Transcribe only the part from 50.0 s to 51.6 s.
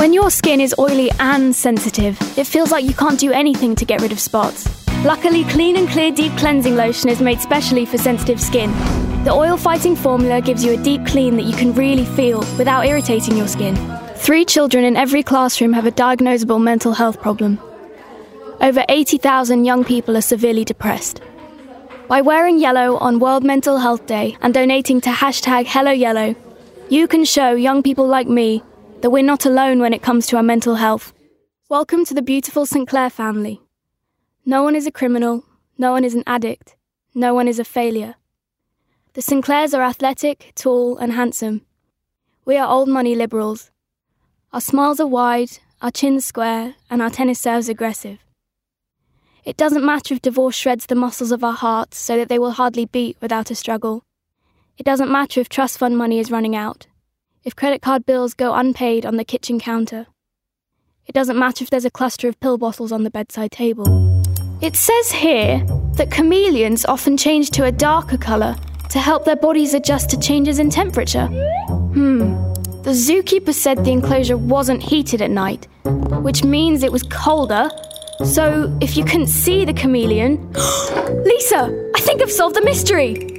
if divorce shreds the muscles of our